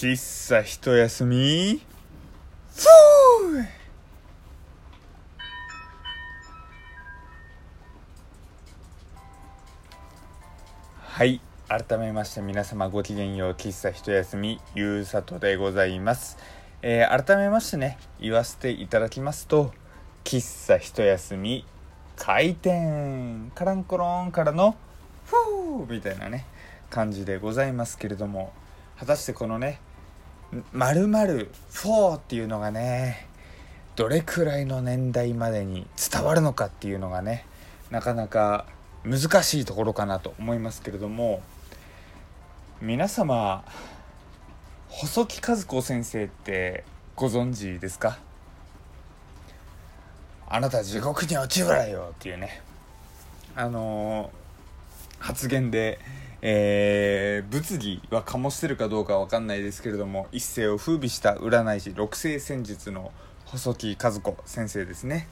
[0.00, 1.82] 喫茶一休み？
[2.72, 3.64] ふう。
[11.00, 16.38] はい改めまして皆様ごきげんよう喫茶一休みゆうさとでございます、
[16.80, 19.72] えー改めましてね言わせていただきますと
[20.22, 21.64] 喫茶一休み
[22.14, 24.76] 開店カランコロンからの
[25.24, 25.34] ふ
[25.82, 25.92] う。
[25.92, 26.44] みたいなね
[26.88, 28.52] 感じでございますけれども
[28.96, 29.80] 果たしてこのね
[30.72, 33.26] 「まるまる4」っていうのがね
[33.96, 37.44] どれくらいの年代までに伝わるのかっていうのがね
[37.90, 38.66] なかなか
[39.04, 41.42] 難しいところかなと思いますけれども
[42.80, 43.64] 皆様
[44.88, 46.84] 細木和子先生って
[47.16, 48.18] ご存知ですか？
[50.48, 52.62] あなた地獄に落ちるわよっていうね。
[53.54, 54.30] あの
[55.18, 55.98] 発言で、
[56.42, 63.10] えー物議は醸してるかどうかは分かんないですけれども一世を風靡した占い師六星戦術の
[63.46, 65.28] 細木和子先生ですね。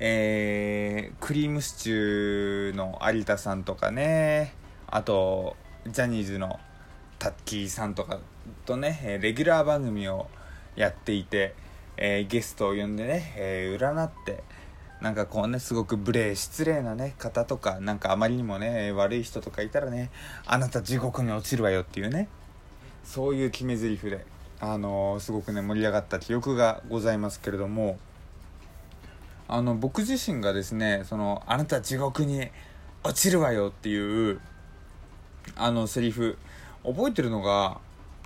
[0.00, 4.54] えークリームシチューの有田さんとかね
[4.88, 6.58] あとジャニーズの
[7.18, 8.18] タッキーさんとか
[8.66, 10.28] とねレギュラー番組を
[10.74, 11.54] やっていて、
[11.96, 14.42] えーゲストを呼んでね、えー占って
[15.02, 20.10] なんかこうねすごく無礼失礼なね方とかなんかあまりにもね悪い人とかいたらね
[20.46, 22.28] あなた地獄に落ちるわよっていうね
[23.02, 24.24] そういう決め台詞で
[24.60, 27.98] あのーすごくね盛り上がった記憶がございますけれども
[29.48, 32.48] あの僕自身がですねそのあなた地獄に
[33.02, 34.40] 落ちるわよっていう
[35.56, 36.38] あのセリフ
[36.84, 37.78] 覚えてるのが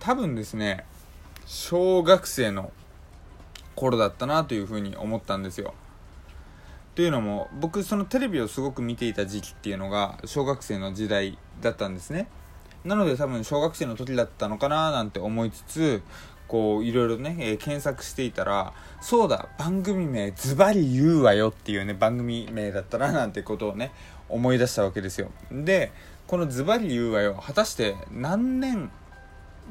[0.00, 0.84] 多分ですね
[1.46, 2.72] 小学生の
[3.76, 5.72] 頃だったなというふうに思ったんですよ。
[6.94, 12.28] というのも僕そのテレビをすごく見ていた時期っていうのが小学生の時代だったんですね。
[12.84, 16.02] なので多分小学生の時だったのかななんて思いつつ
[16.46, 23.90] こういろいろね、えー検索していたらそうだ番組名ズバリ言うわよっていうね番組名だったななんてことをね
[24.28, 25.30] 思い出したわけですよ。
[25.50, 25.92] で
[26.26, 28.90] このズバリ言うわよ果たして何年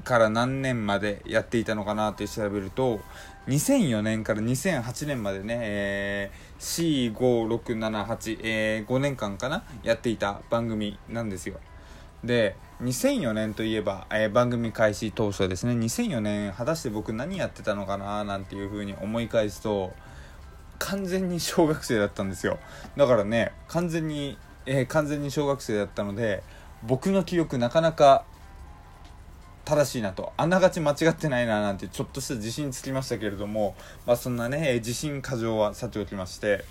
[0.03, 2.99] から何年までやっていたのかなって調べると
[3.47, 11.59] 2004年から2008年までね、えー、C5678、えー、5年間かなやっていた番組なんですよ。
[12.23, 15.73] で2004年といえば、えー番組開始当初ですね。
[15.73, 19.93] 2004年果たして僕何やってたのかななんていうふうに思い返すと
[20.79, 22.59] 完全に小学生だったんですよ。
[22.95, 26.43] だからね完全に、えー完全に小学生だったので
[26.81, 28.25] 僕の記憶なかなか
[29.65, 30.33] 正しいなと。
[30.35, 33.75] あながち間違ってないななんてちょっとした自信つきましたけれども、
[34.05, 36.65] まあ、そんなね自信過剰はさておきまして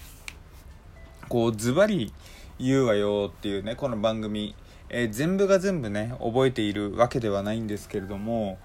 [1.29, 2.13] こうズバリ
[2.59, 4.55] 言うわよっていうねこの番組、
[4.91, 8.59] えー全部が全部ね覚えているわけではないんですけれども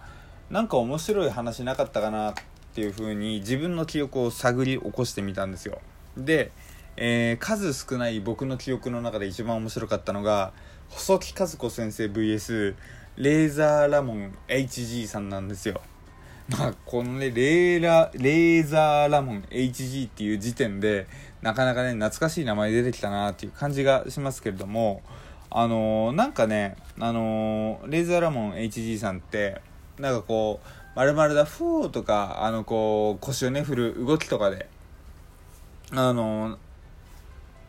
[0.49, 2.33] なんか面白い話なかったかなっ
[2.73, 5.79] ていう風に自分の記憶を探り起こしてみたんですよ。
[6.17, 6.51] で、
[6.97, 10.51] えー数少ない僕の記憶の中で一番面白かったのが
[10.89, 12.75] 細木和子先生 VS
[13.17, 15.81] レーザーラモン HG さんなんですよ。
[16.49, 21.07] まあこのねレーラレーザーラモン HG っていう時点で
[21.41, 25.01] なかなかね懐かしい名前出てきたなっていう感じがしますけれども
[25.49, 29.61] あのーなんかねあのーレーザーラモン HG さんって
[29.97, 34.69] なんかこう「まるだフー」とかあのこう腰をね振る動きとかで
[35.91, 36.57] あのー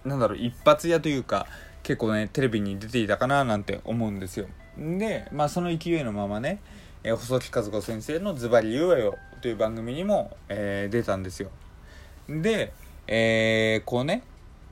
[0.04, 1.46] なんだろう一発屋というか
[1.82, 4.46] 結構ねテレビに出ていたかななんて思うんですよ。
[4.78, 6.60] でまあその勢いのままね、
[7.02, 11.50] えー細木和子先生の「ズバリ言うわよ」という番組にも、えー出たんですよ。
[12.28, 12.72] で、
[13.06, 14.22] えーこうね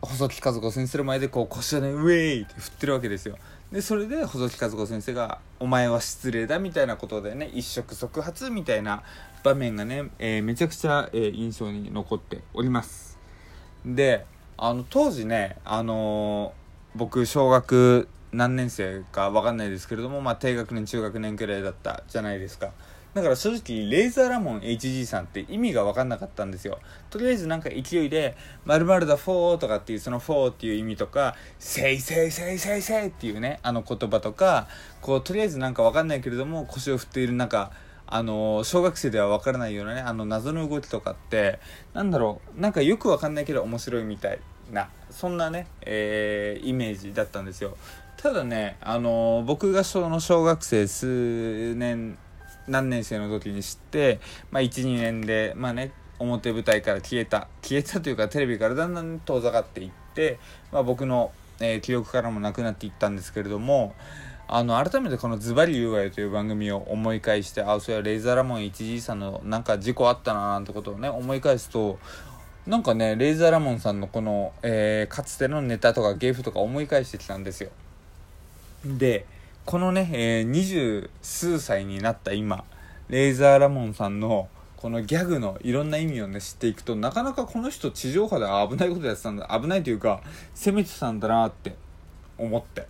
[0.03, 3.37] 細木和子先生の前でこう腰をねウェイって振ってるわけですよ。
[3.73, 9.03] でそれで細木和子先生が「お前は失礼だ」みたいなことでね一触即発みたいな
[9.43, 13.19] 場面がね、えーめちゃくちゃ、えー印象に残っております。
[13.85, 14.25] で
[14.57, 22.73] あの当時ねあのー僕小学何年生か分かんないですけれどもまあ低学年中学年くらいだったじゃないですか。
[23.17, 26.79] だから正直レーザーラモン HG さんって意味が分かんなかったんですよ。
[27.09, 28.37] とりあえずなんか勢いで
[28.67, 34.69] 「まるだフォー」とかっていうその「フォー」っていう意味とか「せいせいせいせいせい」っていうねあの言葉とか
[35.01, 37.71] こうとりあえずなんか分かんないけれども腰を振っているなんか
[38.07, 41.59] あの小学生では分からないようなねあの謎の動きとかって
[41.95, 44.39] なんだろうなんかよく分かんないけど面白いみたい
[44.71, 47.77] なそんなね、えーイメージだったんですよ。
[48.17, 52.19] ただねあの僕がその小学生数年
[52.67, 54.21] 何年生の時に知って、
[54.51, 60.39] まあ、12年でまあね表舞台から消えた消えたというかテレビからだんだん遠ざかっていって、
[60.73, 63.95] まあ、僕の、えー記憶からもなくなっていったんですけれども
[64.49, 71.99] あの改めてこの「ズバリ言うわよ」という番組を思い返してあそういやレイザーラモン 1G さんのなんか事故あったななんてことをね思い返すと
[72.67, 77.71] なんかねレイザーラモンさんのこの、えー、かつてのネタとか芸風とか思い返してきたんですよ。
[78.87, 79.27] で
[79.65, 82.65] このね、えー、二十数歳になった今
[83.09, 90.23] レイザーラモンさんのこのギャグのいろんな意味をね知っていくとなかなかこの人地上波で危ないことやってたんだ危ないというか
[90.55, 91.75] 攻めてたんだなって
[92.39, 92.87] 思って。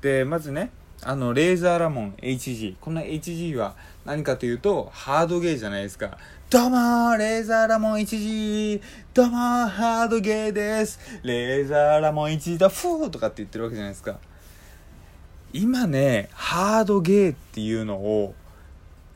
[0.00, 0.70] でまずね
[1.02, 6.18] あのレーザーラモン HG この HG は何かというとハードゲーじゃないですか。
[6.50, 8.80] どうもーレーザーラモン 1G
[9.12, 10.98] どうもーハードゲーです。
[11.22, 12.68] レーザーラモン 1G だ。
[12.68, 14.18] フーとかって言ってるわけじゃないですか。
[15.52, 18.34] 今ねハードゲーっていうのを、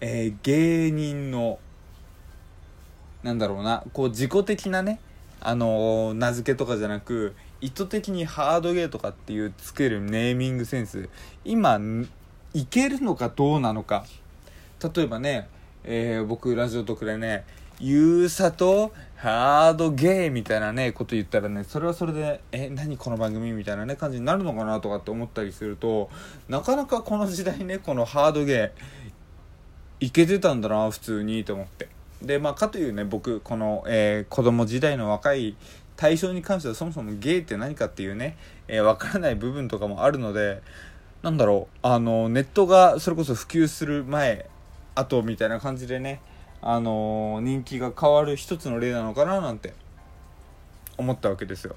[0.00, 1.58] えー、芸人の
[3.23, 5.00] なんだろうなこう自己的なね
[5.40, 11.08] あのー、名付けとかじゃなく意図的にハードゲーとかっていうつけるネーミングセンス
[11.44, 11.79] 今
[12.55, 14.05] いけるのかどうなのか。
[14.94, 15.49] 例えばね、
[15.84, 17.44] えー、僕ラジオとかでね
[17.80, 26.10] ゆうさとハードゲーみたいなねこと言ったらねそれはそれでえ何この番組みたいなね感じになるのかなとかって思ったりすると
[26.48, 28.70] なかなかこの時代ねこのハードゲー
[30.00, 31.88] いけてたんだな普通にと思って。
[32.20, 35.56] でまあかというね僕この、えー、子供時代の若い
[35.96, 38.36] 対象に関してはそもそもゲイって何かっていうね、
[38.69, 40.62] えー、分からない部分とかもあるので
[41.22, 44.46] なんだろうあのネットがそれこそ普及する前
[44.94, 46.20] 後みたいな感じでね
[46.62, 49.75] あの人気が変わる一つの例なのかななんて
[50.97, 51.76] 思ったわけですよ。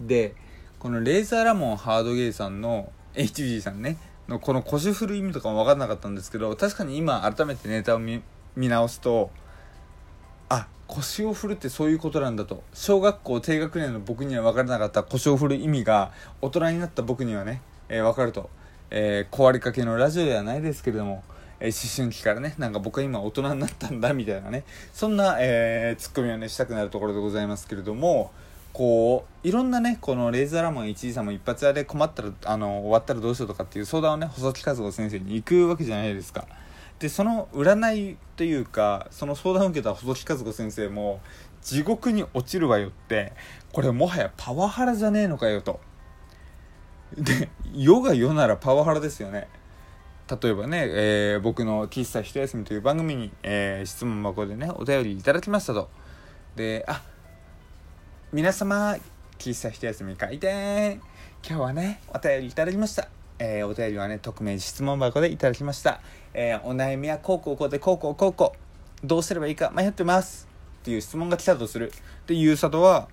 [0.00, 0.34] で
[0.80, 3.96] このレーザーラモンハードゲイさんの HG さんね
[4.28, 8.22] のこの腰振る意味とかも分かんなかったんですけど確かに今改めてネタを見
[8.56, 9.30] 直すと
[10.48, 12.64] あ腰を振るってそういうことなんだと。
[12.74, 18.50] 小学校低学年の僕には分からなかった腰を振る意味が大人になった僕にはね、えー、分かると、
[18.90, 21.22] えー、壊れかけのラジオではないですけれども、
[21.62, 28.32] えー、思春期からねなんか僕は今大人になったんだみたいなねそんな、えー、ツッコミをねしたくなるところでございますけれども
[28.72, 36.46] こういろんなねこのレーザーラモン1時さんも一発屋で困ったらあの終わったらどうしようとかっていう相談をね細木和子先生に行くわけじゃないですか。
[36.98, 41.20] でその占いというかその相談を受けた細木和子先生も
[41.60, 43.32] 地獄に落ちるわよって
[43.72, 45.80] これもはやパワハラじゃねえのかよと
[47.18, 49.48] で世が世ならパワハラですよね
[50.30, 55.90] 例えばね、えー、僕の喫茶一休みという番組に、えー、質問箱でねお便りいただきましたと
[56.56, 57.02] であ
[58.32, 58.96] 皆様
[59.38, 61.00] 喫茶一休み開店
[61.46, 63.08] 今日はねお便りいただきました
[63.44, 66.00] えー、お便りはね、匿名質問箱でいただきました。
[66.32, 68.52] え、お悩みはこうこうこうでこうこうこうこ
[69.02, 69.06] う。
[69.06, 70.46] どうすればいいか迷ってます。
[70.82, 71.92] っていう質問が来たとする。
[72.28, 73.08] で、ゆうさとは、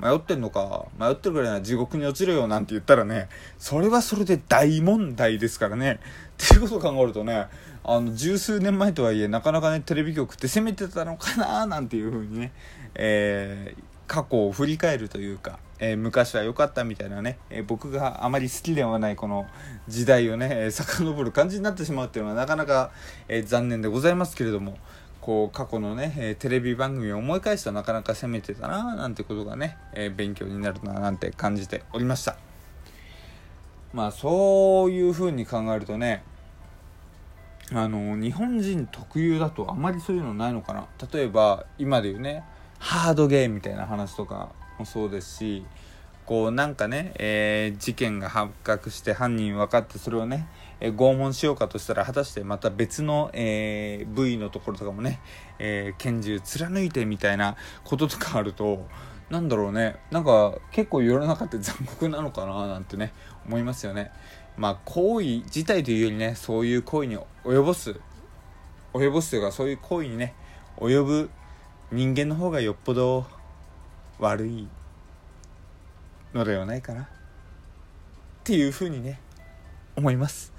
[0.00, 3.28] 迷ってんのか迷ってるぐらいなら地獄に落ちるよなんて言ったらね、
[3.58, 6.00] それはそれで大問題ですからね。
[6.44, 7.46] っていうことを考えるとね、
[7.84, 12.52] あの、十数年前とはいえ、なかなかね、テレビ局って攻めてたのかななんていうふうにね、
[12.94, 19.46] えー、過去を振り返るというか、えー、昔は良かったみたいなね、えー、僕があまり好きではないこの
[19.88, 22.92] 時代をね、え、遡る感じになってしまうっていうのはなかなか、
[23.28, 24.76] え、残念でございますけれども
[25.22, 32.36] こう過去のね、えテレビ番組を思い返すとなかなか攻めてたななんてことがね、え勉強になるななんて感じておりました。
[33.92, 36.24] まあそういう風に考えるとね
[37.72, 40.86] あの日本人特有だとあまりそういうのないのかな。
[41.12, 42.42] 例えば今で言うね
[42.80, 45.64] ハードゲームみたいな話とかもそうですし
[46.26, 50.46] こうなんかね、えー、事件が発覚して犯人分かってそれをね、
[50.80, 55.20] えー、拷問しようかとしたら果たしてまた別の、えー、部位のところとかもね、
[55.58, 58.86] え拳銃貫いてみたいなこととかあると
[59.30, 63.12] なんだろうねなんか結構世の中って残酷なのかななんてね
[63.46, 64.10] 思いますよね。
[64.56, 67.96] まあ行為自体というよりねそういう行為に及ぼす
[68.92, 70.34] 及ぼすというかそういう行為にね
[70.76, 71.30] 及ぶ
[71.90, 73.24] 人間の方がよっぽど
[74.18, 74.68] 悪い
[76.34, 77.02] のではないかな。
[77.02, 77.06] っ
[78.44, 79.20] ていうふうにね
[79.96, 80.51] 思います。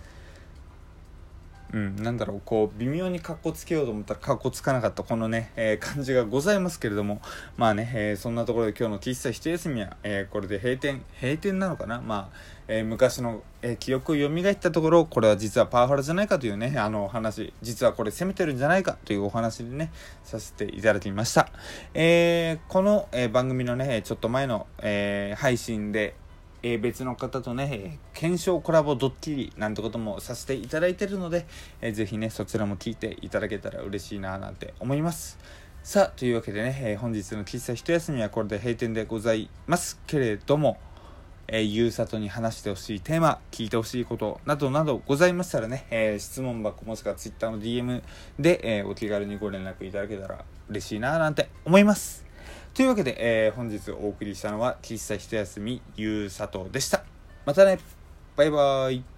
[1.73, 7.19] うん、なんだろうこう微妙にかっこつけようと思ったらかっこつかなかったこのね、えー、感じがございますけれども
[7.57, 11.99] まあね、えー、そんなところで今日の喫茶一休みは、えー、これで閉店閉店なのかな？
[11.99, 12.37] まあ、
[12.67, 19.91] え昔の、え記憶を蘇ったところこれは実はパワハラじゃないかというねあの話実はこれ攻めてるんじゃないかというお話でね
[20.23, 21.49] させていただきました、
[21.95, 26.13] えこの、え番組のねちょっと前の、え配信で
[26.63, 31.45] えー、別の方とね、えー、検証コラボドッキリなんてこともさせていただいてるので、
[31.81, 35.37] えー、ぜひね、そちらも聞いていただけたら嬉しいななんて思います。
[35.83, 40.77] さあ、というわけでね、えー、本日の喫茶一休みはこれで閉店でございますけれども、
[41.49, 48.01] えー、ゆうさとに話してほしいテーマ、聞いてほしいことなどなどございましたらね、えー、質問箱もしくは Twitter の DM
[48.39, 52.22] で、えー、お気軽にご連絡いただけたら嬉しいななんて思います。
[52.73, 57.03] というわけで、えー、本日お送りしたのは、喫茶一休みゆうさとでした。
[57.45, 57.77] またね、
[58.35, 59.12] バイバーイ。